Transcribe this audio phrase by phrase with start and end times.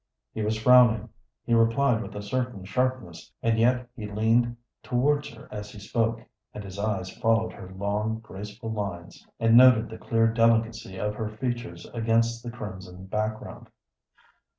[0.33, 1.09] He was frowning,
[1.45, 6.21] he replied with a certain sharpness, and yet he leaned towards her as he spoke,
[6.55, 11.29] and his eyes followed her long, graceful lines and noted the clear delicacy of her
[11.29, 13.69] features against the crimson background.